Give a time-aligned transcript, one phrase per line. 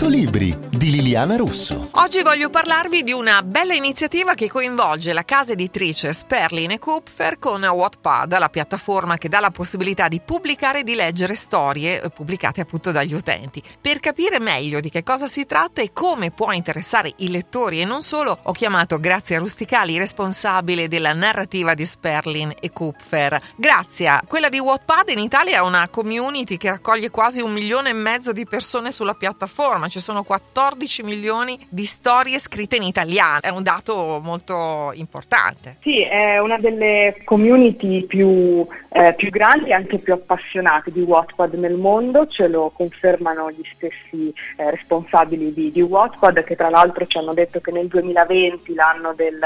[0.00, 1.88] 100 libri di Liliana Russo.
[1.92, 7.38] Oggi voglio parlarvi di una bella iniziativa che coinvolge la casa editrice Sperlin e Kupfer
[7.38, 12.62] con Wattpad, la piattaforma che dà la possibilità di pubblicare e di leggere storie pubblicate
[12.62, 13.62] appunto dagli utenti.
[13.78, 17.84] Per capire meglio di che cosa si tratta e come può interessare i lettori e
[17.84, 23.38] non solo, ho chiamato Grazia Rusticali, responsabile della narrativa di Sperlin e Kupfer.
[23.54, 27.92] Grazia, quella di Wattpad in Italia è una community che raccoglie quasi un milione e
[27.92, 33.50] mezzo di persone sulla piattaforma, ci sono 14 milioni di storie scritte in italiano, è
[33.50, 35.76] un dato molto importante.
[35.80, 41.54] Sì, è una delle community più, eh, più grandi e anche più appassionate di Wattpad
[41.54, 47.06] nel mondo, ce lo confermano gli stessi eh, responsabili di, di Wattpad che tra l'altro
[47.06, 49.38] ci hanno detto che nel 2020, l'anno del,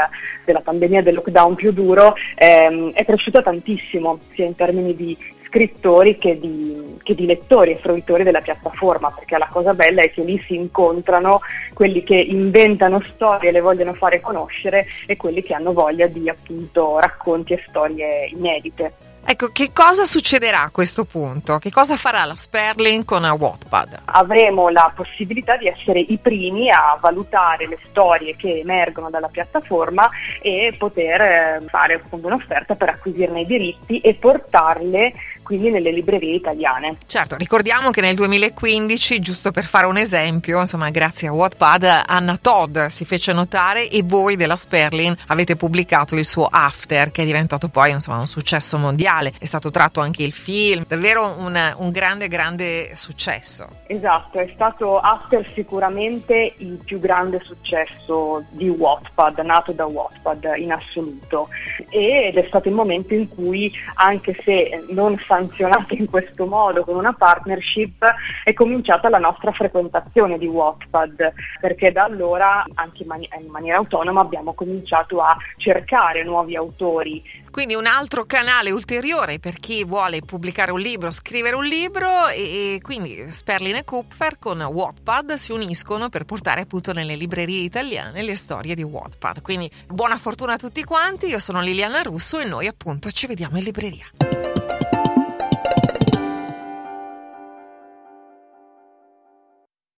[0.45, 5.17] della pandemia del lockdown più duro, ehm, è cresciuta tantissimo sia in termini di
[5.55, 10.11] scrittori che di, che di, lettori e fruitori della piattaforma, perché la cosa bella è
[10.11, 11.41] che lì si incontrano
[11.73, 16.29] quelli che inventano storie e le vogliono fare conoscere e quelli che hanno voglia di
[16.29, 19.13] appunto racconti e storie inedite.
[19.27, 21.57] Ecco, che cosa succederà a questo punto?
[21.57, 24.03] Che cosa farà la Sperling con Wattpad?
[24.05, 30.11] Avremo la possibilità di essere i primi a valutare le storie che emergono dalla piattaforma
[30.43, 35.15] e poter eh, fare appunto un'offerta per acquisirne i diritti e portarle
[35.45, 36.97] quindi nelle librerie italiane.
[37.07, 42.37] Certo, ricordiamo che nel 2015, giusto per fare un esempio, insomma, grazie a Wattpad, Anna
[42.41, 47.25] Todd si fece notare e voi della Sperling avete pubblicato il suo After, che è
[47.27, 49.33] diventato poi insomma, un successo mondiale.
[49.39, 53.69] È stato tratto anche il film, davvero un, un grande, grande successo.
[53.87, 60.73] Esatto, è stato After sicuramente il più grande successo di Wattpad, nato da Wattpad in
[60.73, 61.49] assoluto.
[61.91, 66.85] Ed è stato il momento in cui, anche se non sa sanzionate in questo modo
[66.85, 68.05] con una partnership
[68.45, 73.79] è cominciata la nostra frequentazione di Wattpad perché da allora anche in, mani- in maniera
[73.79, 80.23] autonoma abbiamo cominciato a cercare nuovi autori quindi un altro canale ulteriore per chi vuole
[80.23, 86.09] pubblicare un libro, scrivere un libro e, quindi Sperlin e Kupfer con Wattpad si uniscono
[86.09, 89.41] per portare appunto nelle librerie italiane le storie di Wattpad.
[89.41, 93.57] Quindi buona fortuna a tutti quanti, io sono Liliana Russo e noi appunto ci vediamo
[93.57, 94.44] in libreria.